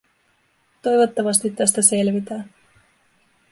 Toivottavasti 0.81 1.49
tästä 1.49 1.81
selvitään. 1.81 2.53